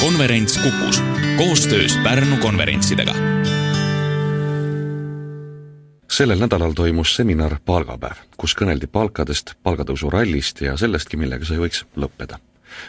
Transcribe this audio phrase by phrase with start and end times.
[0.00, 1.02] konverents Kukus
[1.36, 3.14] koostöös Pärnu konverentsidega.
[6.10, 11.84] sellel nädalal toimus seminar Palgapäev, kus kõneldi palkadest, palgatõusu rallist ja sellestki, millega see võiks
[11.96, 12.40] lõppeda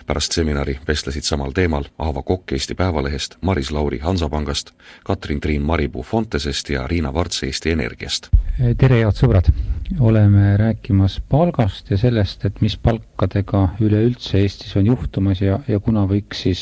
[0.05, 4.71] pärast seminari vestlesid samal teemal Aava Kokk Eesti Päevalehest, Maris Lauri Hansapangast,
[5.03, 8.29] Katrin Triin Maripuu Fontesest ja Riina Varts Eesti Energiast.
[8.77, 9.51] tere, head sõbrad!
[9.99, 16.05] oleme rääkimas palgast ja sellest, et mis palkadega üleüldse Eestis on juhtumas ja, ja kuna
[16.07, 16.61] võiks siis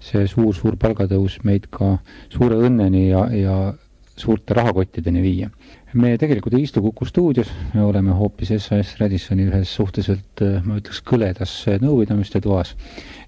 [0.00, 1.96] see suur-suur palgatõus meid ka
[2.30, 3.56] suure õnneni ja, ja
[4.16, 5.50] suurte rahakottideni viia
[5.94, 11.02] me tegelikult ei istu Kuku stuudios, me oleme hoopis SAS Radissoni ühes suhteliselt, ma ütleks,
[11.04, 12.74] kõledas nõupidamiste toas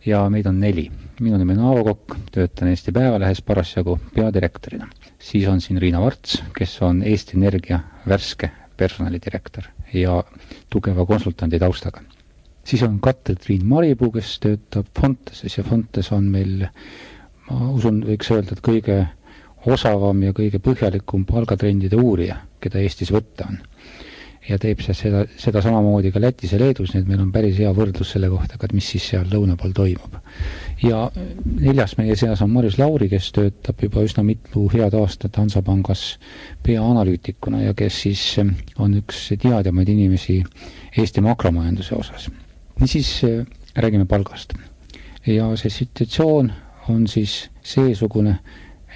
[0.06, 0.90] ja meid on neli.
[1.20, 4.88] minu nimi on Aavo Kokk, töötan Eesti Päevalehes parasjagu peadirektorina.
[5.18, 10.22] siis on siin Riina Varts, kes on Eesti Energia värske personalidirektor ja
[10.70, 12.00] tugeva konsultandi taustaga.
[12.64, 16.66] siis on Katri-Triin Maripuu, kes töötab Fonteses ja Fontes on meil,
[17.50, 19.06] ma usun, võiks öelda, et kõige
[19.66, 23.58] osavam ja kõige põhjalikum palgatrendide uurija, keda Eestis võtta on.
[24.44, 27.56] ja teeb see seda, seda samamoodi ka Lätis ja Leedus, nii et meil on päris
[27.56, 30.18] hea võrdlus selle kohta ka, et mis siis seal lõuna pool toimub.
[30.82, 31.10] ja
[31.46, 36.18] neljas meie seas on Maris Lauri, kes töötab juba üsna mitu head aastat Hansapangas
[36.62, 38.26] peaanalüütikuna ja kes siis
[38.76, 40.42] on üks teadjamaid inimesi
[40.96, 42.28] Eesti makromajanduse osas.
[42.80, 43.22] niisiis
[43.76, 44.52] räägime palgast.
[45.26, 46.52] ja see situatsioon
[46.88, 48.38] on siis seesugune,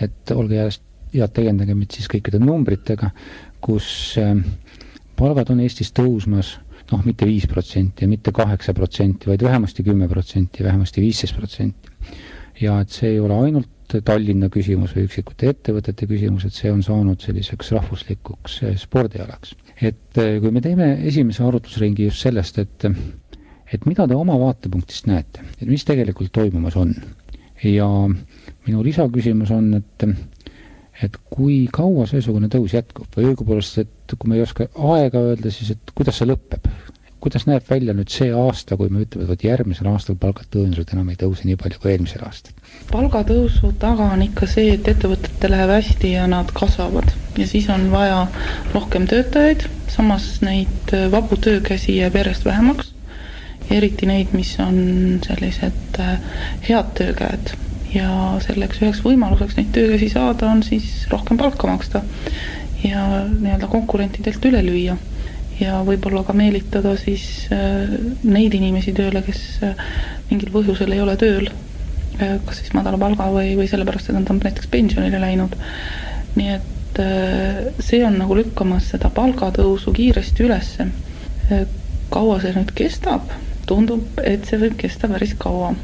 [0.04, 0.80] et olge head,
[1.14, 3.10] head täiendage meid siis kõikide numbritega,
[3.64, 3.88] kus
[4.20, 4.44] ähm,
[5.18, 6.56] palgad on Eestis tõusmas
[6.92, 11.96] noh, mitte viis protsenti ja mitte kaheksa protsenti, vaid vähemasti kümme protsenti, vähemasti viisteist protsenti.
[12.60, 16.82] ja et see ei ole ainult Tallinna küsimus või üksikute ettevõtete küsimus, et see on
[16.84, 19.54] saanud selliseks rahvuslikuks äh, spordialaks.
[19.80, 22.88] et äh, kui me teeme esimese arutlusringi just sellest, et
[23.72, 26.94] et mida te oma vaatepunktist näete, et mis tegelikult toimumas on
[27.64, 27.88] ja
[28.68, 30.08] minu lisaküsimus on, et
[31.02, 34.66] et kui kaua seesugune tõus jätkub või õigupoolest, et kui me ei oska
[34.96, 36.70] aega öelda, siis et kuidas see lõpeb?
[37.18, 40.92] kuidas näeb välja nüüd see aasta, kui me ütleme, et vot järgmisel aastal palgad tõenäoliselt
[40.94, 42.54] enam ei tõuse nii palju kui eelmisel aastal?
[42.92, 47.88] palgatõusu taga on ikka see, et ettevõtetel läheb hästi ja nad kasvavad ja siis on
[47.90, 48.20] vaja
[48.70, 52.94] rohkem töötajaid, samas neid vabu töökäsi jääb järjest vähemaks,
[53.70, 54.78] eriti neid, mis on
[55.26, 56.02] sellised
[56.68, 57.56] head töökäed
[57.94, 62.02] ja selleks üheks võimaluseks neid töökäsi saada on siis rohkem palka maksta
[62.84, 64.96] ja nii-öelda konkurentidelt üle lüüa.
[65.58, 67.88] ja võib-olla ka meelitada siis äh,
[68.22, 69.80] neid inimesi tööle, kes äh,
[70.28, 71.48] mingil põhjusel ei ole tööl,
[72.20, 75.56] äh, kas siis madala palga või, või sellepärast, et nad on näiteks pensionile läinud.
[76.36, 77.00] nii et
[77.82, 80.88] see on nagu lükkamas seda palgatõusu kiiresti ülesse.
[82.10, 83.30] kaua see nüüd kestab?
[83.66, 85.74] tundub, et see võib kesta päris kaua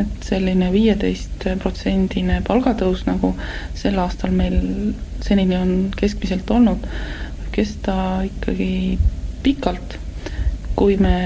[0.00, 3.34] et selline viieteistprotsendine palgatõus, nagu
[3.78, 4.58] sel aastal meil
[5.24, 6.86] senini on keskmiselt olnud,
[7.38, 7.96] võib kesta
[8.26, 8.98] ikkagi
[9.44, 9.98] pikalt,
[10.74, 11.16] kui me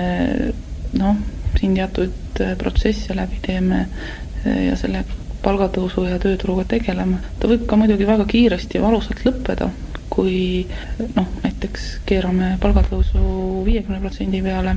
[0.99, 1.17] noh,
[1.59, 3.87] siin teatud protsesse läbi teeme
[4.45, 5.05] ja selle
[5.43, 7.19] palgatõusu ja tööturuga tegeleme.
[7.41, 9.71] ta võib ka muidugi väga kiiresti ja valusalt lõppeda,
[10.11, 10.67] kui
[11.17, 14.77] noh, näiteks keerame palgatõusu viiekümne protsendi peale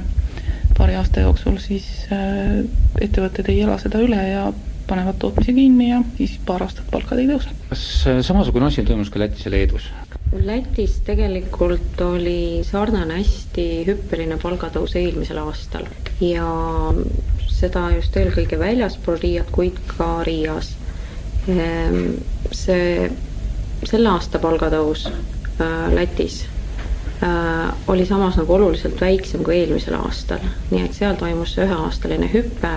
[0.81, 2.63] paari aasta jooksul, siis äh,
[3.05, 4.47] ettevõtted ei ela seda üle ja
[4.89, 7.53] panevad tootmise kinni ja siis paar aastat palkad ei tõuse.
[7.69, 9.85] kas äh, samasugune asi toimus ka Lätis ja Leedus?
[10.33, 15.85] Lätis tegelikult oli sarnane hästi hüppeline palgatõus eelmisel aastal
[16.23, 16.47] ja
[17.51, 20.73] seda just eelkõige väljaspool Riiat, kuid ka Riias.
[21.51, 22.15] Ehm,
[22.55, 23.05] see,
[23.83, 26.41] selle aasta palgatõus äh, Lätis
[27.87, 30.39] oli samas nagu oluliselt väiksem kui eelmisel aastal.
[30.69, 32.71] nii et seal toimus see üheaastaline hüpe,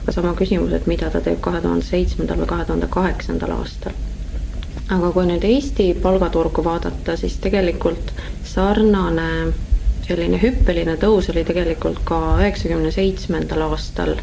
[0.00, 3.94] aga sama küsimus, et mida ta teeb kahe tuhande seitsmendal või kahe tuhande kaheksandal aastal.
[4.96, 8.10] aga kui nüüd Eesti palgaturgu vaadata, siis tegelikult
[8.42, 9.28] sarnane
[10.06, 14.16] selline hüppeline tõus oli tegelikult ka üheksakümne seitsmendal aastal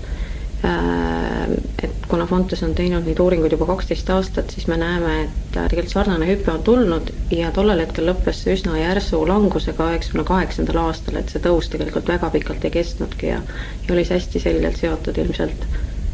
[0.64, 1.52] Äh,
[1.84, 5.64] et kuna Fontes on teinud neid uuringuid juba kaksteist aastat, siis me näeme, et äh,
[5.72, 10.78] tegelikult sarnane hüpe on tulnud ja tollel hetkel lõppes see üsna järsu langusega üheksakümne kaheksandal
[10.84, 13.40] aastal, et see tõus tegelikult väga pikalt ei kestnudki ja
[13.88, 15.66] ja oli see hästi selgelt seotud ilmselt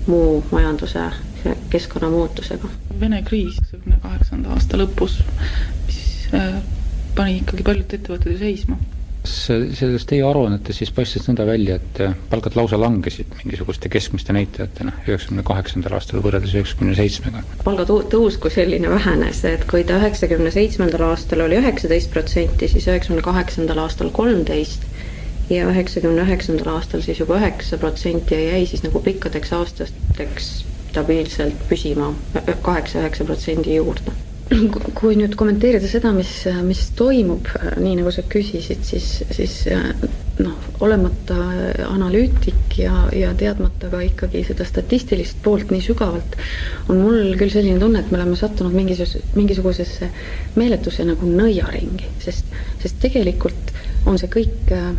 [0.07, 1.03] muu majanduse
[1.73, 2.71] keskkonnamuutusega.
[3.03, 5.19] Vene kriis üheksakümne kaheksanda aasta lõpus,
[5.89, 5.99] mis
[6.39, 6.61] äh,
[7.19, 8.79] pani ikkagi paljud ettevõtted ju seisma
[9.29, 11.99] kas sellest teie aruannetes siis paistis nõnda välja, et
[12.31, 17.43] palgad lausa langesid mingisuguste keskmiste näitajatena üheksakümne kaheksandal aastal võrreldes üheksakümne seitsmega?
[17.65, 23.25] palgatõus kui selline vähenes, et kui ta üheksakümne seitsmendal aastal oli üheksateist protsenti, siis üheksakümne
[23.25, 24.87] kaheksandal aastal kolmteist
[25.53, 30.49] ja üheksakümne üheksandal aastal siis juba üheksa protsenti ja jäi siis nagu pikkadeks aastateks
[30.89, 32.15] stabiilselt püsima
[32.65, 34.17] kaheksa-üheksa protsendi juurde
[34.97, 36.31] kui nüüd kommenteerida seda, mis,
[36.65, 39.59] mis toimub, nii nagu sa küsisid, siis, siis
[40.39, 41.37] noh, olemata
[41.89, 46.37] analüütik ja, ja teadmata ka ikkagi seda statistilist poolt nii sügavalt,
[46.89, 50.09] on mul küll selline tunne, et me oleme sattunud mingisuguse, mingisugusesse
[50.57, 52.49] meeletusse nagu nõiaringi, sest,
[52.81, 53.73] sest tegelikult
[54.09, 54.93] on see kõik äh,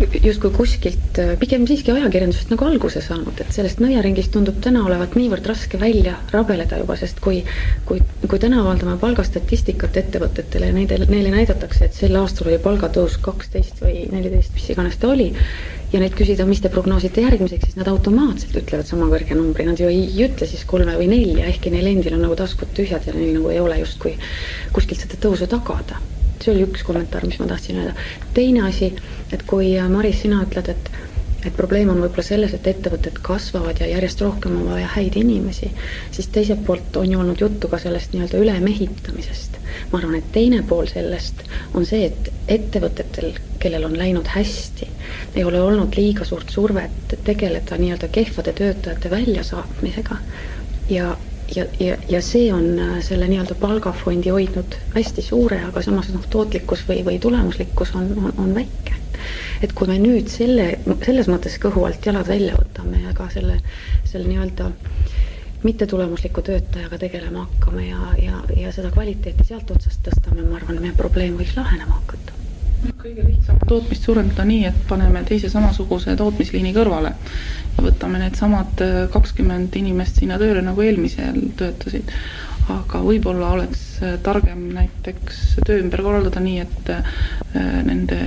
[0.00, 5.14] justkui kuskilt äh, pigem siiski ajakirjandusest nagu alguse saanud, et sellest nõiaringist tundub täna olevat
[5.18, 7.44] niivõrd raske välja rabeleda juba, sest kui
[7.86, 13.18] kui, kui täna avaldame palgastatistikat ettevõtetele ja neile, neile näidatakse, et sel aastal oli palgatõus
[13.22, 15.28] kaksteist või neliteist, mis iganes ta oli,
[15.92, 19.78] ja neid küsida, mis te prognoosite järgmiseks, siis nad automaatselt ütlevad sama kõrge numbri, nad
[19.78, 23.14] ju ei ütle siis kolme või nelja, ehkki neil endil on nagu taskud tühjad ja
[23.14, 24.16] neil nagu ei ole justkui
[24.74, 26.02] kuskilt seda tõusu tagada
[26.44, 27.96] see oli üks kommentaar, mis ma tahtsin öelda.
[28.34, 28.92] teine asi,
[29.32, 30.94] et kui äh, Maris, sina ütled, et
[31.44, 35.68] et probleem on võib-olla selles, et ettevõtted kasvavad ja järjest rohkem on vaja häid inimesi,
[36.14, 39.58] siis teiselt poolt on ju olnud juttu ka sellest nii-öelda ülemehitamisest.
[39.92, 41.44] ma arvan, et teine pool sellest
[41.74, 44.88] on see, et ettevõtetel, kellel on läinud hästi,
[45.34, 50.20] ei ole olnud liiga suurt survet tegeleda nii-öelda kehvade töötajate väljasaatmisega
[50.90, 51.16] ja
[51.56, 56.26] ja, ja, ja see on äh, selle nii-öelda palgafondi hoidnud hästi suure, aga samas noh,
[56.30, 59.00] tootlikkus või, või tulemuslikkus on, on, on väike.
[59.62, 60.66] et kui me nüüd selle,
[61.06, 63.60] selles mõttes kõhu alt jalad välja võtame ja ka selle,
[64.04, 64.70] selle nii-öelda
[65.64, 70.96] mittetulemusliku töötajaga tegelema hakkame ja, ja, ja seda kvaliteeti sealt otsast tõstame, ma arvan, meie
[70.98, 72.43] probleem võiks lahenema hakata
[73.04, 77.12] kõige lihtsam tootmist suurendada nii, et paneme teise samasuguse tootmisliini kõrvale
[77.76, 82.12] ja võtame needsamad äh, kakskümmend inimest sinna tööle, nagu eelmisel töötasid.
[82.72, 87.18] aga võib-olla oleks äh, targem näiteks töö ümber korraldada nii, et äh,
[87.84, 88.20] nende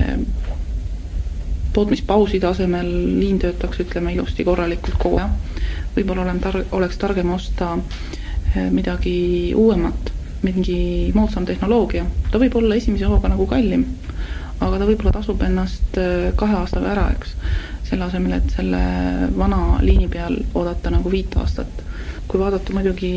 [1.73, 2.89] tootmispauside asemel
[3.19, 5.63] liin töötaks, ütleme ilusti korralikult kogu aeg.
[5.95, 7.77] võib-olla olen tar-, oleks targem osta
[8.71, 10.11] midagi uuemat,
[10.41, 13.83] mingi moodsam tehnoloogia, ta võib olla esimese hooga nagu kallim
[14.59, 17.33] aga ta võib-olla tasub ennast äh, kahe aastaga ära, eks.
[17.87, 18.79] selle asemel, et selle
[19.37, 21.83] vana liini peal oodata nagu viit aastat.
[22.27, 23.09] kui vaadata muidugi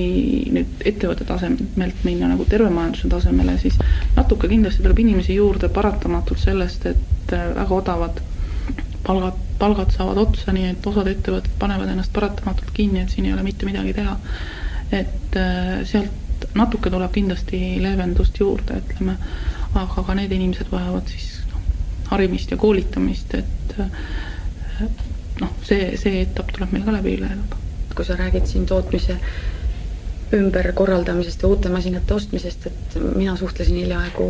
[0.54, 3.78] nüüd ettevõtte tasemelt minna nagu terve majanduse tasemele, siis
[4.14, 8.20] natuke kindlasti tuleb inimesi juurde paratamatult sellest, et äh, väga odavad
[9.06, 13.34] palgad, palgad saavad otsa, nii et osad ettevõtted panevad ennast paratamatult kinni, et siin ei
[13.34, 14.16] ole mitte midagi teha.
[14.92, 19.16] et äh, sealt natuke tuleb kindlasti leevendust juurde, ütleme,
[19.74, 21.40] aga ka need inimesed vajavad siis
[22.10, 23.76] harimist ja koolitamist, et
[25.40, 27.58] noh, see, see etapp tuleb meil ka läbi elada.
[27.94, 29.16] kui sa räägid siin tootmise
[30.34, 34.28] ümberkorraldamisest ja uute masinate ostmisest, et mina suhtlesin hiljaaegu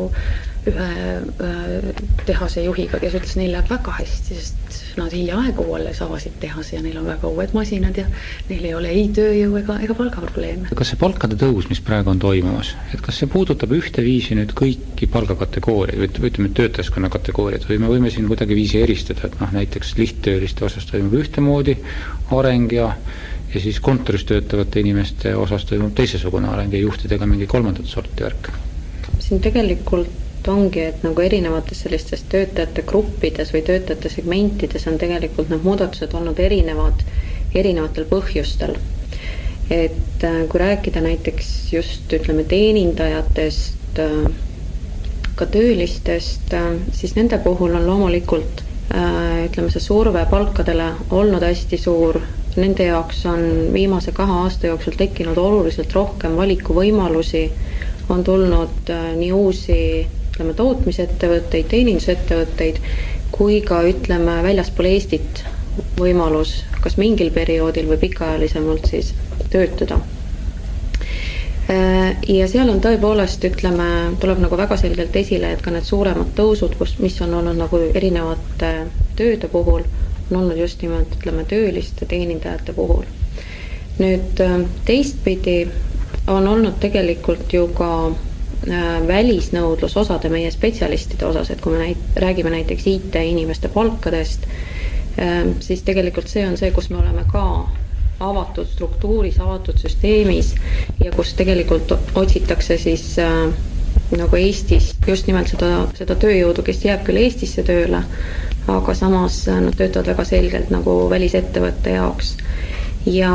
[0.69, 1.93] ühe
[2.29, 6.83] tehase juhiga, kes ütles, neil läheb väga hästi, sest nad hiljaaegu alles avasid tehase ja
[6.85, 8.05] neil on väga uued masinad ja
[8.51, 10.69] neil ei ole ei tööjõu ega, ega palgaprobleeme.
[10.77, 15.09] kas see palkade tõus, mis praegu on toimumas, et kas see puudutab ühteviisi nüüd kõiki
[15.11, 20.69] palgakategooriaid või ütleme, töötajaskonna kategooriaid või me võime siin kuidagiviisi eristada, et noh, näiteks lihttööliste
[20.69, 21.79] osas toimub ühtemoodi
[22.37, 22.95] areng ja
[23.51, 28.53] ja siis kontoris töötavate inimeste osas toimub teisesugune areng ja juhtidega mingi kolmandat sorti värk.
[29.19, 35.67] siin tegelikult ongi, et nagu erinevates sellistes töötajate gruppides või töötajate segmentides on tegelikult need
[35.67, 37.05] muudatused olnud erinevad,
[37.55, 38.77] erinevatel põhjustel.
[39.71, 44.33] et äh, kui rääkida näiteks just ütleme teenindajatest, äh,
[45.39, 52.19] ka töölistest, äh, siis nende puhul on loomulikult ütleme, see surve palkadele olnud hästi suur
[52.57, 57.45] nende jaoks on viimase kahe aasta jooksul tekkinud oluliselt rohkem valikuvõimalusi,
[58.11, 59.79] on tulnud nii uusi
[60.31, 62.81] ütleme, tootmisettevõtteid, teenindusettevõtteid,
[63.35, 65.45] kui ka ütleme, väljaspool Eestit
[66.01, 69.13] võimalus kas mingil perioodil või pikaajalisemalt siis
[69.53, 70.01] töötada.
[71.71, 73.89] Äh, ja seal on tõepoolest, ütleme,
[74.21, 77.83] tuleb nagu väga selgelt esile, et ka need suuremad tõusud, kus, mis on olnud nagu
[77.95, 78.73] erinevate
[79.19, 79.85] tööde puhul
[80.31, 83.05] on olnud just nimelt ütleme, tööliste teenindajate puhul.
[84.01, 85.69] nüüd äh, teistpidi
[86.33, 87.89] on olnud tegelikult ju ka
[89.09, 94.45] välisnõudlus osade meie spetsialistide osas, et kui me näit-, räägime näiteks IT-inimeste palkadest,
[95.19, 97.45] äh, siis tegelikult see on see, kus me oleme ka
[98.21, 100.55] avatud struktuuris, avatud süsteemis
[101.05, 103.49] ja kus tegelikult otsitakse siis äh,
[104.19, 108.03] nagu Eestis just nimelt seda, seda tööjõudu, kes jääb küll Eestisse tööle,
[108.71, 112.35] aga samas nad töötavad väga selgelt nagu välisettevõtte jaoks.
[113.07, 113.33] Ja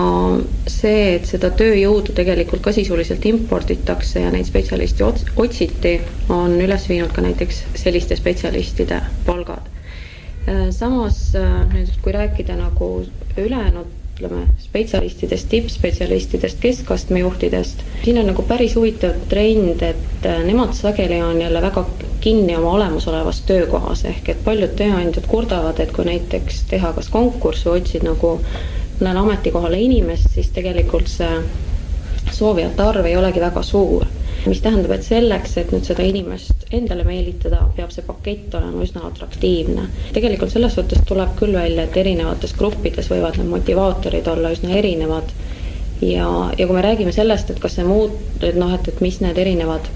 [0.69, 5.97] see, et seda tööjõudu tegelikult ka sisuliselt imporditakse ja neid spetsialiste ots-, otsiti,
[6.29, 9.71] on üles viinud ka näiteks selliste spetsialistide palgad.
[10.69, 11.31] samas
[11.73, 12.89] nüüd, kui rääkida nagu
[13.37, 17.81] ülejäänud ütleme, spetsialistidest, tippspetsialistidest, keskastme juhtidest.
[18.03, 21.85] siin on nagu päris huvitav trend, et äh, nemad sageli on jälle väga
[22.21, 27.65] kinni oma olemasolevas töökohas, ehk et paljud tööandjad kurdavad, et kui näiteks teha kas konkurss
[27.65, 28.39] või otsid nagu
[28.99, 31.41] mõnele ametikohale inimest, siis tegelikult see
[32.35, 34.05] soovijate arv ei olegi väga suur
[34.49, 39.05] mis tähendab, et selleks, et nüüd seda inimest endale meelitada, peab see pakett olema üsna
[39.07, 39.87] atraktiivne.
[40.13, 45.33] tegelikult selles suhtes tuleb küll välja, et erinevates gruppides võivad need motivaatorid olla üsna erinevad.
[46.01, 49.19] ja, ja kui me räägime sellest, et kas see muut-, et noh, et, et mis
[49.23, 49.89] need erinevad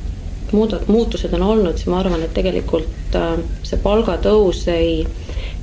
[0.51, 5.03] muud-, muutused on olnud, siis ma arvan, et tegelikult äh, see palgatõus ei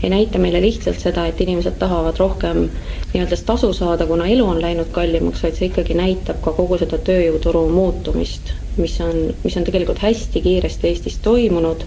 [0.03, 2.67] ei näita meile lihtsalt seda, et inimesed tahavad rohkem
[3.13, 6.99] nii-öelda tasu saada, kuna elu on läinud kallimaks, vaid see ikkagi näitab ka kogu seda
[7.09, 11.85] tööjõuturu muutumist, mis on, mis on tegelikult hästi kiiresti Eestis toimunud,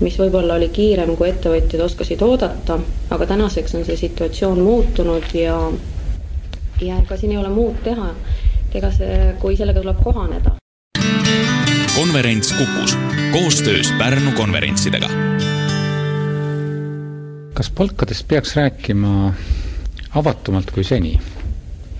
[0.00, 2.80] mis võib-olla oli kiirem, kui ettevõtjad oskasid oodata,
[3.10, 5.60] aga tänaseks on see situatsioon muutunud ja
[6.80, 8.10] ja ega siin ei ole muud teha,
[8.74, 10.56] ega see, kui sellega tuleb kohaneda.
[11.96, 12.96] konverents Kukus
[13.32, 15.08] koostöös Pärnu konverentsidega
[17.56, 19.32] kas palkadest peaks rääkima
[20.20, 21.14] avatumalt kui seni?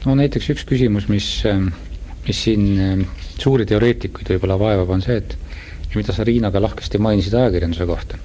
[0.05, 1.29] no näiteks üks küsimus, mis,
[2.27, 3.05] mis siin ähm,
[3.41, 5.37] suuri teoreetikuid võib-olla vaevab, on see, et
[5.97, 8.21] mida sa Riina ka lahkesti mainisid ajakirjanduse kohta.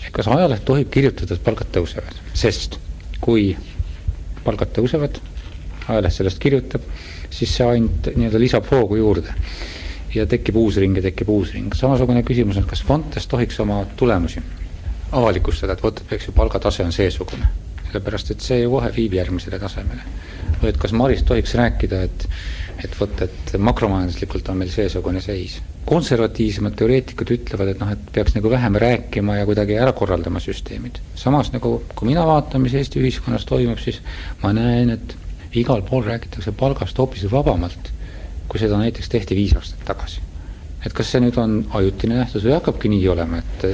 [0.00, 2.80] et kas ajaleht tohib kirjutada, et palgad tõusevad, sest
[3.22, 3.52] kui
[4.44, 5.22] palgad tõusevad,
[5.86, 6.90] ajaleht sellest kirjutab,
[7.30, 9.38] siis see ainult nii-öelda lisab hoogu juurde.
[10.14, 11.70] ja tekib uus ring ja tekib uus ring.
[11.74, 14.42] samasugune küsimus on, kas Fontes tohiks oma tulemusi
[15.14, 17.48] avalikustada, et vot, eks ju, palgatase on seesugune.
[17.94, 20.02] sellepärast, et see ju kohe viib järgmisele tasemele.
[20.60, 22.28] või et kas Maris tohiks rääkida, et
[22.84, 25.60] et vot, et makromajanduslikult on meil seesugune seis.
[25.84, 30.98] konservatiivsemad teoreetikud ütlevad, et noh, et peaks nagu vähem rääkima ja kuidagi ära korraldama süsteemid.
[31.14, 34.00] samas nagu, kui mina vaatan, mis Eesti ühiskonnas toimub, siis
[34.42, 35.16] ma näen, et
[35.54, 37.92] igal pool räägitakse palgast hoopis vabamalt,
[38.48, 40.20] kui seda näiteks tehti viis aastat tagasi.
[40.84, 43.68] et kas see nüüd on ajutine nähtus või hakkabki nii olema, et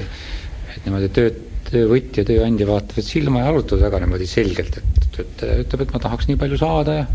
[0.76, 1.30] et niimoodi töö,
[1.70, 6.28] töövõtja, tööandja vaatavad silma ja arutavad väga niimoodi selgelt, et töötaja ütleb, et ma tahaks
[6.30, 7.06] nii palju saada ja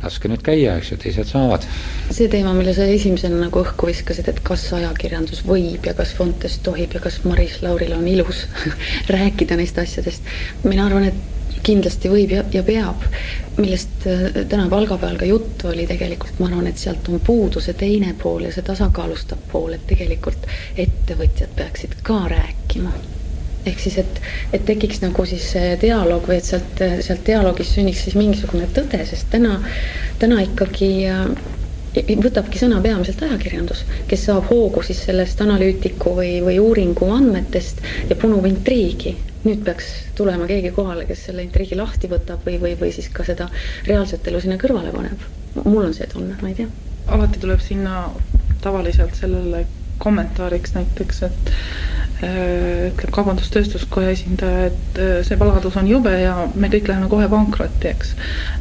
[0.00, 1.66] laske nüüd käia, eks ju, teised saavad.
[2.10, 6.56] see teema, mille sa esimesena nagu õhku viskasid, et kas ajakirjandus võib ja kas Fontes
[6.64, 8.46] tohib ja kas Maris Lauril on ilus
[9.14, 10.24] rääkida neist asjadest,
[10.64, 13.06] mina arvan, et kindlasti võib ja, ja peab.
[13.60, 17.60] millest äh, täna palga peal ka juttu oli tegelikult, ma arvan, et sealt on puudu
[17.60, 22.92] see teine pool ja see tasakaalustav pool, et tegelikult ettevõtjad peaksid ka rääkima
[23.66, 24.20] ehk siis, et,
[24.56, 29.02] et tekiks nagu siis see dialoog või et sealt, sealt dialoogist sünniks siis mingisugune tõde,
[29.06, 29.58] sest täna,
[30.22, 31.26] täna ikkagi äh,
[32.22, 38.16] võtabki sõna peamiselt ajakirjandus, kes saab hoogu siis sellest analüütiku või, või uuringu andmetest ja
[38.16, 42.92] punub intriigi nüüd peaks tulema keegi kohale, kes selle intriigi lahti võtab või, või, või
[42.92, 43.48] siis ka seda
[43.88, 45.28] reaalset elu sinna kõrvale paneb.
[45.64, 46.68] mul on see tunne, ma ei tea.
[47.08, 48.10] alati tuleb sinna
[48.60, 49.64] tavaliselt sellele
[50.00, 51.50] kommentaariks näiteks, et
[52.24, 57.28] äh, ütleb Kaubandus-Tööstuskoja esindaja, et äh, see palgatõus on jube ja me kõik läheme kohe
[57.32, 58.14] pankrotti, eks.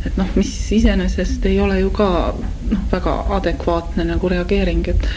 [0.07, 2.09] et noh, mis iseenesest ei ole ju ka
[2.39, 5.07] noh, väga adekvaatne nagu reageering, et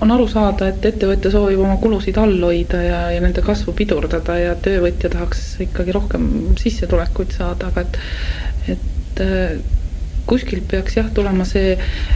[0.00, 4.36] on aru saada, et ettevõtja soovib oma kulusid all hoida ja, ja nende kasvu pidurdada
[4.40, 6.30] ja töövõtja tahaks ikkagi rohkem
[6.60, 7.98] sissetulekuid saada, aga et,
[8.76, 9.58] et äh,
[10.30, 11.74] kuskilt peaks jah, tulema see,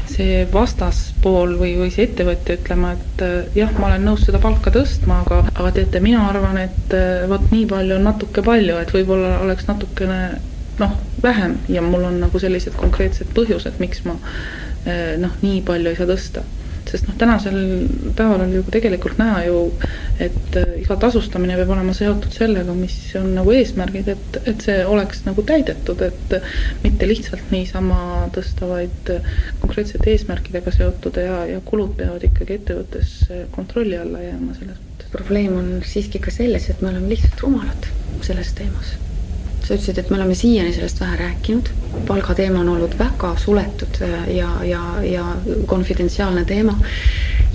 [0.08, 4.72] see vastaspool või, või see ettevõtja ütlema, et äh, jah, ma olen nõus seda palka
[4.74, 8.96] tõstma, aga, aga teate, mina arvan, et äh, vot nii palju on natuke palju, et
[8.96, 10.20] võib-olla oleks natukene
[10.80, 14.16] noh, vähem ja mul on nagu sellised konkreetsed põhjused, miks ma
[14.84, 16.42] noh, nii palju ei saa tõsta
[16.94, 17.56] sest noh, tänasel
[18.14, 19.58] päeval on ju tegelikult näha ju,
[20.22, 24.78] et äh, iga tasustamine peab olema seotud sellega, mis on nagu eesmärgid, et, et see
[24.86, 26.36] oleks nagu täidetud, et
[26.84, 29.14] mitte lihtsalt niisama tõsta, vaid
[29.62, 33.16] konkreetsete eesmärkidega seotud ja, ja kulud peavad ikkagi ettevõttes
[33.54, 35.10] kontrolli alla jääma selles mõttes.
[35.14, 37.90] probleem on siiski ka selles, et me oleme lihtsalt rumalad
[38.24, 38.94] selles teemas
[39.64, 41.70] sa ütlesid, et me oleme siiani sellest vähe rääkinud,
[42.08, 45.24] palgateema on olnud väga suletud äh, ja, ja, ja
[45.66, 46.78] konfidentsiaalne teema.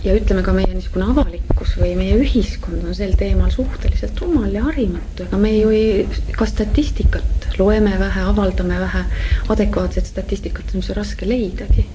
[0.03, 4.63] ja ütleme ka meie niisugune avalikkus või meie ühiskond on sel teemal suhteliselt rumal ja
[4.63, 6.05] harimatu, ega me ju ei,
[6.37, 9.03] ka statistikat loeme vähe, avaldame vähe,
[9.51, 11.85] adekvaatset statistikat on see raske leidagi.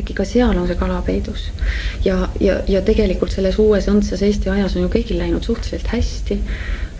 [0.00, 1.50] Äkki ka seal on see kala peidus.
[2.04, 6.40] ja, ja, ja tegelikult selles uues õndsas Eesti ajas on ju kõigil läinud suhteliselt hästi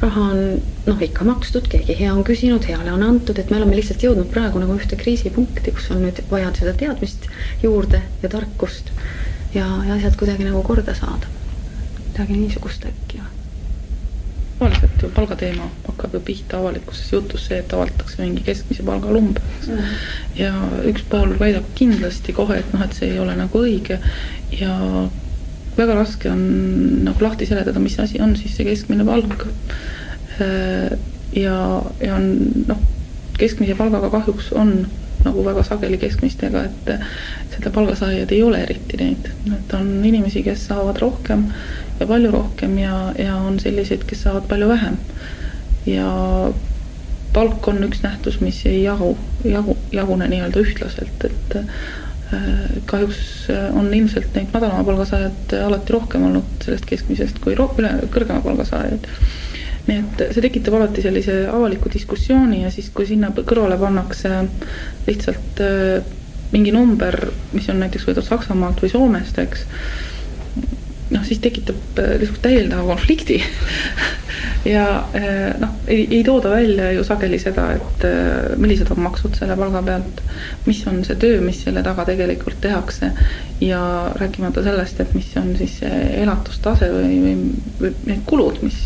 [0.00, 0.38] raha on
[0.86, 4.30] noh, ikka makstud, keegi hea on küsinud, heale on antud, et me oleme lihtsalt jõudnud
[4.32, 7.28] praegu nagu ühte kriisipunkti, kus on nüüd vaja seda teadmist
[7.64, 8.94] juurde ja tarkust
[9.54, 11.28] ja, ja asjad kuidagi nagu korda saada.
[12.06, 13.36] midagi niisugust äkki või?
[14.60, 19.40] tavaliselt ju palgateema hakkab ju pihta avalikkuses jutus see, et avaldatakse mingi keskmise palga lumbe
[19.40, 19.78] mm.
[19.78, 19.94] -hmm.
[20.40, 20.52] ja
[20.90, 23.98] üks pool väidab kindlasti kohe, et noh, et see ei ole nagu õige
[24.60, 24.76] ja
[25.76, 26.40] väga raske on
[27.06, 29.46] nagu lahti seletada, mis asi on siis see keskmine palk.
[30.40, 30.96] Äh,
[31.36, 31.58] ja,
[32.00, 32.32] ja on
[32.68, 32.80] noh,
[33.38, 34.74] keskmise palgaga kahjuks on
[35.24, 36.90] nagu väga sageli keskmistega, et
[37.54, 41.44] seda palgasaajaid ei ole eriti neid, et on inimesi, kes saavad rohkem
[42.00, 44.96] ja palju rohkem ja, ja on selliseid, kes saavad palju vähem.
[45.86, 46.08] ja
[47.34, 49.12] palk on üks nähtus, mis ei jagu,
[49.44, 51.84] jagu, jagune nii-öelda ühtlaselt, et äh,
[52.90, 57.90] kahjuks on ilmselt neid madalama palga saajad alati rohkem olnud sellest keskmisest kui ro-, üle,
[58.14, 59.08] kõrgema palga saajaid
[59.88, 64.32] nii et see tekitab alati sellise avaliku diskussiooni ja siis, kui sinna kõrvale pannakse
[65.08, 66.04] lihtsalt äh,
[66.54, 67.16] mingi number,
[67.54, 69.66] mis on näiteks võetud Saksamaalt või Soomest, eks,
[71.10, 73.40] noh, siis tekitab äh, lihtsalt täiendava konflikti
[74.74, 74.84] ja
[75.16, 78.06] äh, noh, ei, ei tooda välja ju sageli seda, et
[78.60, 80.22] millised on maksud selle palga pealt,
[80.66, 83.12] mis on see töö, mis selle taga tegelikult tehakse
[83.64, 83.82] ja
[84.20, 87.36] rääkimata sellest, et mis on siis see elatustase või, või,
[87.80, 88.80] või need kulud, mis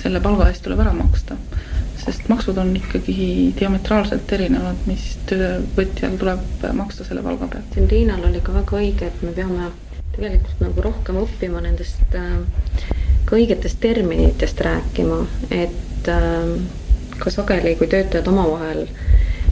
[0.00, 1.36] selle palga eest tuleb ära maksta.
[2.00, 7.74] sest maksud on ikkagi diametraalselt erinevad, mis töövõtjal tuleb maksta selle palga pealt.
[7.76, 9.68] siin Riinal oli ka väga õige, et me peame
[10.16, 12.38] tegelikult nagu rohkem õppima nendest äh,
[13.24, 16.54] ka õigetest terminitest rääkima, et äh,
[17.20, 18.86] ka sageli, kui töötajad omavahel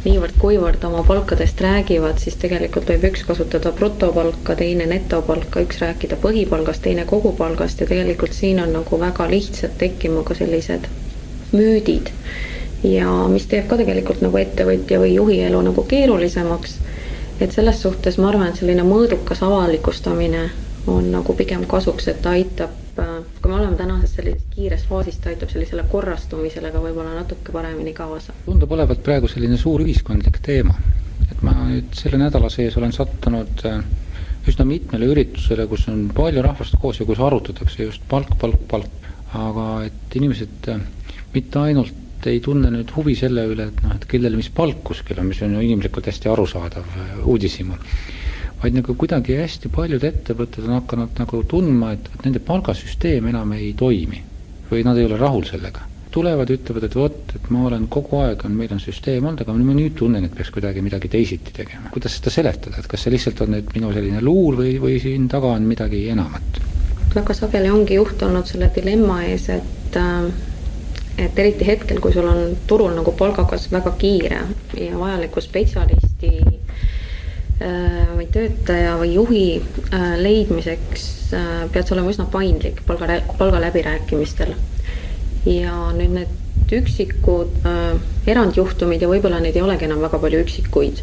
[0.05, 6.85] niivõrd-kuivõrd oma palkadest räägivad, siis tegelikult võib üks kasutada brutopalka, teine netopalka, üks rääkida põhipalgast,
[6.85, 10.87] teine kogupalgast ja tegelikult siin on nagu väga lihtsalt tekkima ka sellised
[11.53, 12.13] müüdid.
[12.87, 16.79] ja mis teeb ka tegelikult nagu ettevõtja või juhi elu nagu keerulisemaks.
[17.41, 20.51] Et selles suhtes ma arvan, et selline mõõdukas avalikustamine
[20.87, 25.21] on nagu pigem kasuks, et ta aitab Äh, kui me oleme tänases sellises kiires faasis,
[25.23, 28.35] ta aitab sellisele korrastumisele ka võib-olla natuke paremini kaasa.
[28.47, 30.75] tundub olevat praegu selline suur ühiskondlik teema,
[31.29, 33.79] et ma nüüd selle nädala sees olen sattunud äh,
[34.51, 39.09] üsna mitmele üritusele, kus on palju rahvast koos ja kus arutatakse just palk, palk, palk,
[39.39, 40.83] aga et inimesed äh,
[41.37, 41.95] mitte ainult
[42.27, 45.43] ei tunne nüüd huvi selle üle, et noh, et kellel mis palk kuskil on, mis
[45.47, 47.79] on ju inimlikult hästi arusaadav uudishimu
[48.63, 53.53] vaid nagu kuidagi hästi paljud ettevõtted on hakanud nagu tundma, et, et nende palgasüsteem enam
[53.55, 54.25] ei toimi
[54.71, 55.87] või nad ei ole rahul sellega.
[56.09, 59.53] tulevad, ütlevad, et vot, et ma olen kogu aeg on, meil on süsteem olnud, aga
[59.53, 61.93] ma nüüd tunnen, et peaks kuidagi midagi teisiti tegema.
[61.95, 65.29] kuidas seda seletada, et kas see lihtsalt on nüüd minu selline luul või, või siin
[65.29, 66.63] taga on midagi enamat?
[67.15, 70.33] väga sageli ongi juht olnud selle dilemma ees, et äh,
[71.19, 74.43] et eriti hetkel, kui sul on turul nagu palgakasv väga kiire
[74.79, 76.33] ja vajaliku spetsialisti
[77.59, 84.53] Äh, või töötaja või juhi äh, leidmiseks äh, pead sa olema üsna paindlik palga, palgaläbirääkimistel.
[85.43, 87.67] ja nüüd need üksikud
[88.29, 91.01] erandjuhtumid ja võib-olla neid ei olegi enam väga palju üksikuid,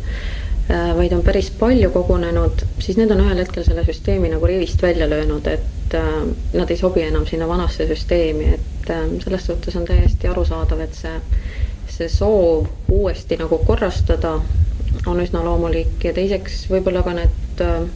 [0.68, 5.08] vaid on päris palju kogunenud, siis need on ühel hetkel selle süsteemi nagu rivist välja
[5.10, 5.98] löönud, et
[6.54, 8.75] nad ei sobi enam sinna vanasse süsteemi, et
[9.24, 11.16] selles suhtes on täiesti arusaadav, et see,
[11.88, 14.40] see soov uuesti nagu korrastada
[15.06, 15.98] on üsna loomulik.
[16.04, 17.88] Ja teiseks võib-olla ka need, äh,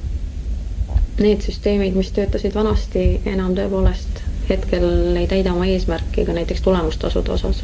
[1.20, 7.32] need süsteemid, mis töötasid vanasti, enam tõepoolest hetkel ei täida oma eesmärki ka näiteks tulemustasude
[7.32, 7.64] osas.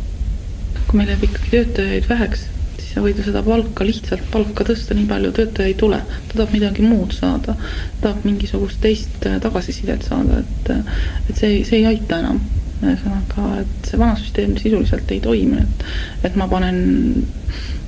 [0.87, 2.43] kui meil jääb ikkagi töötajaid väheks,
[2.77, 4.27] siis sa võid ju seda palka, lihtsalt.
[4.31, 6.01] Palka tõsta, nii palju töötaja ei tule.
[6.27, 7.55] ta tahab midagi muud saada,
[8.01, 12.43] tahab mingisugust teist äh, tagasisidet saada, et, äh, et see, see ei aita enam
[12.85, 15.85] ühesõnaga, et see vana süsteem sisuliselt ei toimi, et,
[16.29, 16.79] et ma panen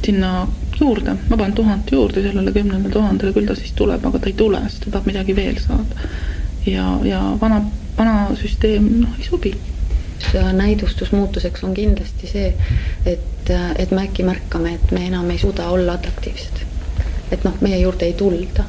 [0.05, 0.31] sinna
[0.79, 4.37] juurde, ma panen tuhat juurde sellele kümnele tuhandele, küll ta siis tuleb, aga ta ei
[4.37, 6.11] tule, sest ta tahab midagi veel saada.
[6.67, 7.63] ja, ja vana,
[7.97, 9.55] vana süsteem noh, ei sobi
[10.53, 12.47] näidustusmuutuseks on kindlasti see,
[13.05, 16.65] et, et me äkki märkame, et me enam ei suuda olla atraktiivsed.
[17.31, 18.65] et noh, meie juurde ei tulda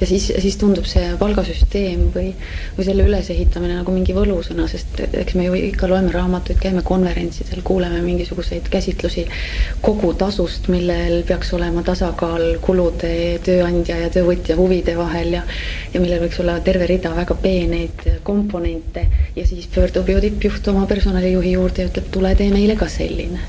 [0.00, 2.32] ja siis, siis tundub see palgasüsteem või,
[2.76, 7.62] või selle ülesehitamine nagu mingi võlusõna, sest eks me ju ikka loeme raamatuid, käime konverentsidel,
[7.66, 9.26] kuuleme mingisuguseid käsitlusi
[9.82, 13.12] kogutasust, millel peaks olema tasakaal kulude,
[13.44, 15.44] tööandja ja töövõtja huvide vahel ja
[15.94, 19.06] ja millel võiks olla terve rida väga peeneid komponente.
[19.36, 23.40] Ja siis pöördub ju tippjuht oma personalijuhi juurde ja ütleb, tule tee meile ka selline.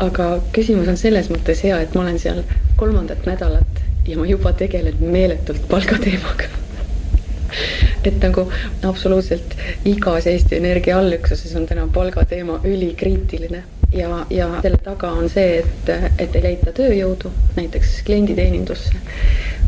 [0.00, 2.42] Aga küsimus on selles mõttes hea, et ma olen seal
[2.80, 6.48] kolmandat nädalat ja ma juba tegelen meeletult palgateemaga
[8.04, 8.46] et nagu
[8.88, 15.60] absoluutselt igas Eesti Energia allüksuses on täna palgateema ülikriitiline ja, ja selle taga on see,
[15.60, 18.94] et, et ei leita tööjõudu, näiteks klienditeenindusse.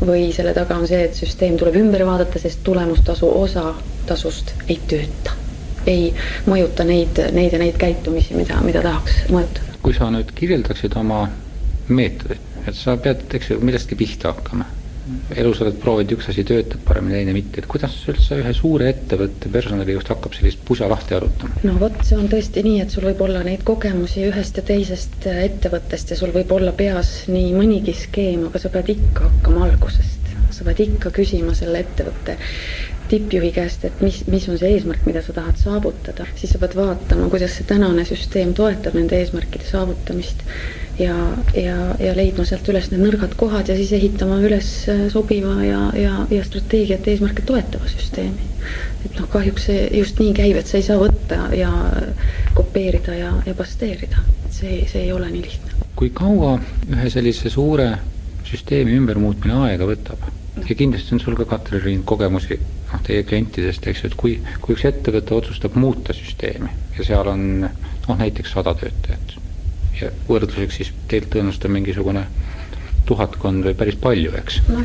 [0.06, 3.72] või selle taga on see, et süsteem tuleb ümber vaadata, sest tulemustasu osa
[4.06, 5.38] tasust ei tööta
[5.86, 6.12] ei
[6.46, 9.78] mõjuta neid, neid ja neid käitumisi, mida, mida tahaks mõjutada.
[9.82, 11.24] kui sa nüüd kirjeldaksid oma
[11.88, 14.68] meetodit, et sa pead, eks ju, millestki pihta hakkama
[15.34, 19.50] elus oled proovinud, üks asi töötab paremini, teine mitte, et kuidas üldse ühe suure ettevõtte
[19.52, 21.58] personalijuht hakkab sellist pusa lahti arutama?
[21.66, 25.26] no vot, see on tõesti nii, et sul võib olla neid kogemusi ühest ja teisest
[25.32, 30.20] ettevõttest ja sul võib olla peas nii mõnigi skeem, aga sa pead ikka hakkama algusest.
[30.52, 32.36] sa pead ikka küsima selle ettevõtte
[33.08, 36.76] tippjuhi käest, et mis, mis on see eesmärk, mida sa tahad saavutada, siis sa pead
[36.78, 40.44] vaatama, kuidas see tänane süsteem toetab nende eesmärkide saavutamist
[40.98, 41.14] ja,
[41.56, 45.80] ja, ja leidma sealt üles need nõrgad kohad ja siis ehitama üles äh, sobiva ja,
[45.98, 48.50] ja, ja strateegiat eesmärke toetava süsteemi.
[49.04, 51.72] et noh, kahjuks see just nii käib, et sa ei saa võtta ja
[52.54, 55.88] kopeerida ja, ja pasteerida, see, see ei ole nii lihtne.
[55.96, 56.58] kui kaua
[56.90, 57.90] ühe sellise suure
[58.48, 60.30] süsteemi ümbermuutmine aega võtab?
[60.68, 62.60] ja kindlasti on sul ka, Katrin, kogemusi
[63.06, 67.46] teie klientidest, eks ju, et kui, kui üks ettevõte otsustab muuta süsteemi ja seal on
[67.62, 69.36] noh, näiteks sada töötajat
[70.00, 72.24] ja võrdluseks siis teilt tõenäoliselt on mingisugune
[73.08, 74.82] tuhatkond või päris palju, eks no,.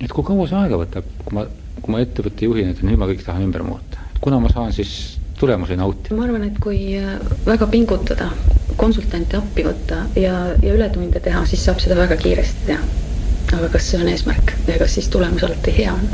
[0.00, 1.46] et kui kaua see aega võtab, kui ma,
[1.80, 5.18] kui ma ettevõtte juhin, et nüüd ma kõik tahan ümber muuta, kuna ma saan siis
[5.40, 6.16] tulemusi nautida?
[6.18, 7.14] ma arvan, et kui äh,
[7.46, 8.30] väga pingutada,
[8.80, 12.92] konsultante appi võtta ja, ja ületunde teha, siis saab seda väga kiiresti teha.
[13.52, 16.06] aga kas see on eesmärk ja kas siis tulemus alati hea on?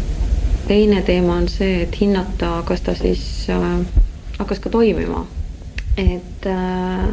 [0.69, 3.67] Teine teema on see, et hinnata, kas ta siis äh,
[4.39, 5.27] hakkas ka toimima.
[5.99, 7.09] et äh,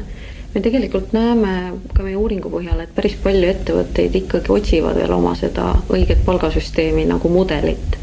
[0.56, 5.34] me tegelikult näeme ka meie uuringu põhjal, et päris palju ettevõtteid ikkagi otsivad veel oma
[5.39, 7.98] seda õiget palgasüsteemi nagu mudelit.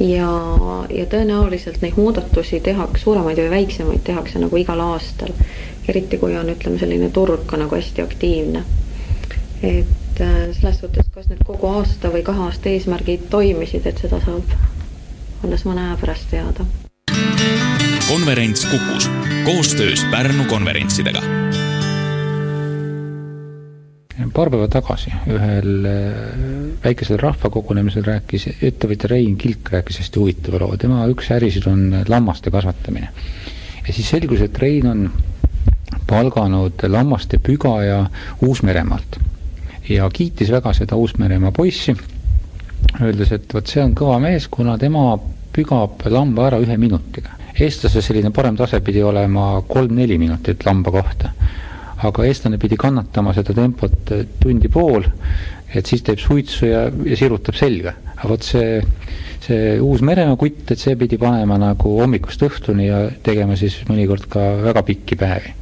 [0.00, 0.28] ja,
[0.90, 5.32] ja tõenäoliselt neid muudatusi tehakse, suuremaid või väiksemaid tehakse nagu igal aastal.
[5.88, 8.64] eriti kui on, ütleme, selline turg ka nagu hästi aktiivne.
[9.62, 14.20] et äh, selles suhtes, kas need kogu aasta või kahe aasta eesmärgid toimisid, et seda
[14.26, 14.71] saab
[15.44, 16.66] alles mõne aja pärast teada.
[18.08, 19.10] konverents Kukus
[19.44, 21.22] koostöös Pärnu konverentsidega
[24.32, 26.20] paar päeva tagasi ühel äh,
[26.84, 32.50] väikesel rahvakogunemisel rääkis ettevõtja Rein Kilk rääkis hästi huvitava loo, tema üks ärisid on lammaste
[32.50, 33.08] kasvatamine.
[33.86, 35.04] ja siis selgus, et Rein on
[36.08, 38.06] palganud lammaste pügaja
[38.42, 39.20] Uus-Meremaalt
[39.88, 41.96] ja kiitis väga seda Uus-Meremaa poissi,
[43.00, 45.16] öeldes, et vot see on kõva mees, kuna tema
[45.52, 47.38] pügab lamba ära ühe minutiga.
[47.52, 51.32] eestlase selline parem tase pidi olema kolm-neli minutit lamba kohta
[52.08, 55.06] aga eestlane pidi kannatama seda tempot tundi pool,
[55.72, 57.94] et siis teeb suitsu ja, ja sirutab selga.
[58.16, 58.80] aga vot see,
[59.44, 64.48] see Uus-Meremaa kutt, et see pidi panema nagu hommikust õhtuni ja tegema siis mõnikord ka
[64.66, 65.54] väga pikki päevi.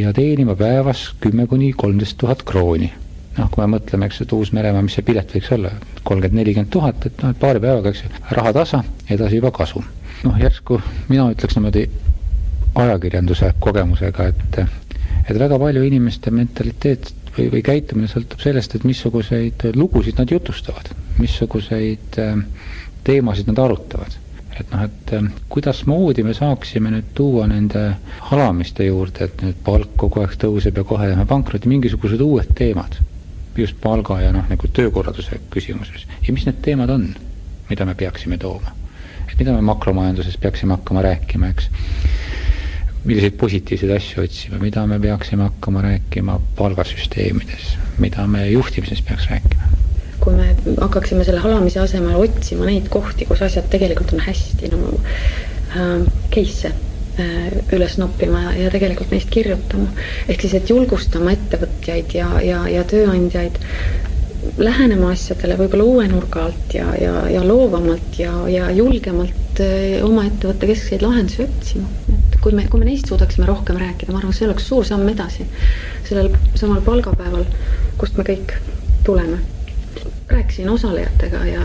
[0.00, 2.90] ja teenima päevas kümme kuni kolmteist tuhat krooni.
[3.38, 7.06] Noh, kui me mõtleme, eks, et Uus-Meremaa, mis see pilet võiks olla, kolmkümmend, nelikümmend tuhat,
[7.08, 9.86] et noh, et paari päevaga, eks ju, raha tasa, edasi juba kasum.
[10.24, 11.88] noh, järsku mina ütleks niimoodi
[12.74, 14.64] ajakirjanduse kogemusega, et
[15.24, 20.90] et väga palju inimeste mentaliteet või, või käitumine sõltub sellest, et missuguseid lugusid nad jutustavad,
[21.18, 22.36] missuguseid äh,
[23.06, 24.20] teemasid nad arutavad.
[24.54, 27.96] et noh, et äh, kuidasmoodi me saaksime nüüd tuua nende
[28.30, 33.00] alamiste juurde, et nüüd palk kogu aeg tõuseb ja kohe jääme pankrotti, mingisugused uued teemad,
[33.58, 36.06] just palga ja noh, nagu töökorralduse küsimuses.
[36.26, 37.08] ja mis need teemad on,
[37.70, 38.74] mida me peaksime tooma?
[39.30, 41.70] et mida me makromajanduses peaksime hakkama rääkima, eks
[43.04, 49.70] milliseid positiivseid asju otsima, mida me peaksime hakkama rääkima palgasüsteemides, mida me juhtimises peaks rääkima?
[50.20, 54.98] kui me hakkaksime selle halamise asemel otsima neid kohti, kus asjad tegelikult on hästi, no
[55.76, 56.72] äh, case'e
[57.18, 59.92] üles noppima ja, ja tegelikult neist kirjutama.
[60.28, 63.60] ehk siis, et julgustama ettevõtjaid ja, ja, ja tööandjaid
[64.58, 70.26] lähenema asjadele võib-olla uue nurga alt ja, ja, ja loovamalt ja, ja julgemalt äh, oma
[70.28, 71.88] ettevõtte keskseid lahendusi otsima
[72.44, 75.46] kui me, kui me neist suudaksime rohkem rääkida, ma arvan, see oleks suur samm edasi.
[76.04, 76.28] sellel
[76.60, 77.46] samal palgapäeval,
[78.00, 78.52] kust me kõik
[79.06, 79.40] tuleme.
[80.28, 81.64] rääkisin osalejatega ja,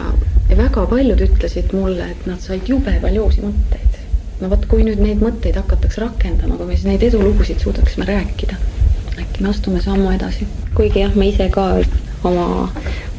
[0.50, 3.89] ja väga paljud ütlesid mulle, et nad said jube palju uusi mõtteid.
[4.40, 8.60] No vot, kui nüüd neid mõtteid hakataks rakendama, kui me siis neid edulugusid suudaksime rääkida,
[9.20, 10.48] äkki me astume sammu edasi.
[10.76, 11.66] kuigi jah, me ise ka
[12.24, 12.70] oma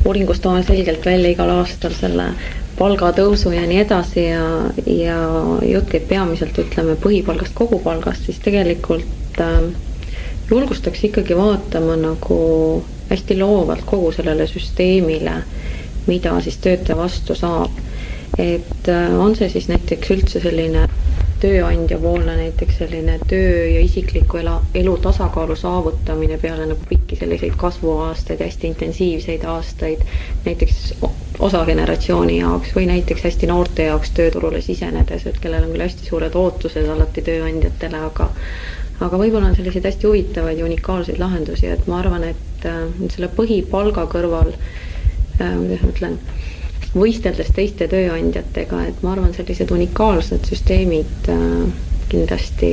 [0.05, 2.31] uuringus toome selgelt välja igal aastal selle
[2.79, 4.45] palgatõusu ja nii edasi ja,
[4.87, 5.19] ja
[5.69, 9.69] jutt käib peamiselt, ütleme, põhipalgast, kogupalgast, siis tegelikult äh,
[10.51, 12.41] julgustaks ikkagi vaatama nagu
[13.11, 15.43] hästi loovalt kogu sellele süsteemile,
[16.07, 17.77] mida siis töötaja vastu saab.
[18.39, 20.87] et äh, on see siis näiteks üldse selline
[21.41, 27.57] tööandja poolne näiteks selline töö ja isikliku ela, elu tasakaalu saavutamine peale nagu pikki selliseid
[27.57, 30.05] kasvuaastaid, hästi intensiivseid aastaid.
[30.45, 30.95] näiteks
[31.39, 36.07] osa generatsiooni jaoks või näiteks hästi noorte jaoks tööturule sisenedes, et kellel on küll hästi
[36.07, 38.31] suured ootused alati tööandjatele, aga
[39.01, 43.31] aga võib-olla on selliseid hästi huvitavaid ja unikaalseid lahendusi, et ma arvan, et äh, selle
[43.37, 46.19] põhipalga kõrval äh,, kuidas ma ütlen,
[46.95, 51.45] võisteldes teiste tööandjatega, et ma arvan, sellised unikaalsed süsteemid äh,
[52.11, 52.73] kindlasti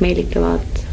[0.00, 0.84] meelitavad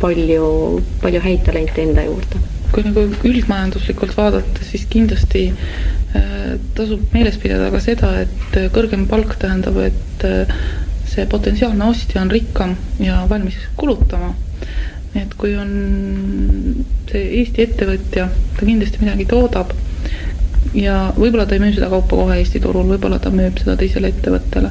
[0.00, 2.40] palju, palju häid talente enda juurde.
[2.70, 9.34] kui nagu üldmajanduslikult vaadata, siis kindlasti äh, tasub meeles pidada ka seda, et kõrgem palk
[9.42, 10.54] tähendab, et äh,
[11.10, 14.32] see potentsiaalne ostja on rikkam ja valmis kulutama.
[15.18, 15.70] et kui on
[17.10, 19.74] see Eesti ettevõtja, ta kindlasti midagi toodab
[20.74, 24.12] ja võib-olla ta ei müü seda kaupa kohe Eesti turul, võib-olla ta müüb seda teisele
[24.12, 24.70] ettevõttele,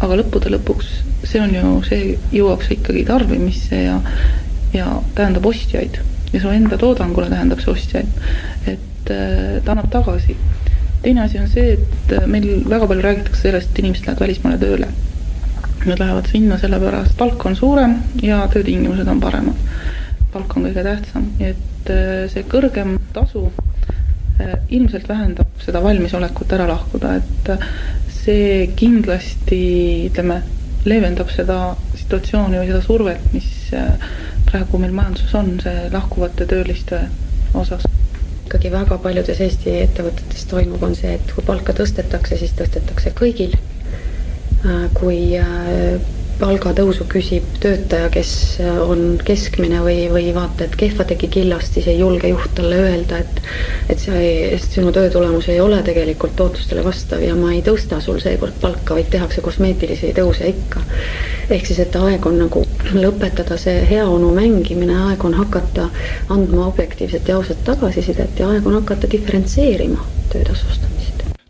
[0.00, 0.92] aga lõppude lõpuks
[1.24, 3.98] see on ju, see jõuab see ikkagi tarbimisse ja
[4.74, 5.98] ja tähendab ostjaid.
[6.32, 8.10] Ja su enda toodangule tähendab see ostjaid,
[8.70, 10.36] et äh, ta annab tagasi.
[11.02, 14.58] teine asi on see, et äh, meil väga palju räägitakse sellest, et inimesed lähevad välismaale
[14.60, 14.90] tööle.
[15.86, 19.66] Nad lähevad sinna sellepärast, palk on suurem ja töötingimused on paremad.
[20.32, 23.48] palk on kõige tähtsam, et äh, see kõrgem tasu
[24.68, 27.68] ilmselt vähendab seda valmisolekut ära lahkuda, et äh,
[28.20, 29.62] see kindlasti,
[30.10, 30.40] ütleme,
[30.84, 33.48] leevendab seda situatsiooni või seda survet, mis
[34.50, 37.04] praegu meil majanduses on, see lahkuvate tööliste
[37.54, 37.84] osas.
[38.46, 43.54] Ikkagi väga paljudes Eesti ettevõtetes toimub, on see, et kui palka tõstetakse, siis tõstetakse kõigil.
[44.60, 46.00] Äh, kui äh,
[46.40, 48.32] palgatõusu küsib töötaja, kes
[48.64, 52.78] äh, on keskmine või, või vaata, et kehva tegi killast, siis ei julge juht talle
[52.84, 53.42] öelda, et
[53.90, 58.20] et see, sinu töö tulemus ei ole tegelikult ootustele vastav ja ma ei tõsta sul
[58.22, 60.84] seekord palka, vaid tehakse kosmeetilisi tõuse ikka.
[61.50, 65.88] ehk siis, et aeg on nagu lõpetada see heaolu mängimine, aeg on hakata
[66.28, 70.99] andma objektiivset ja ausat tagasisidet ja aeg on hakata diferentseerima töötasust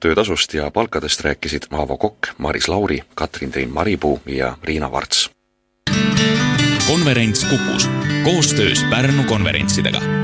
[0.00, 5.30] töötasust ja palkadest rääkisid Aavo Kokk, Maris Lauri, Katrin Tein-Maripuu ja Riina Varts.
[6.86, 7.90] konverents Kukus
[8.24, 10.19] koostöös Pärnu konverentsidega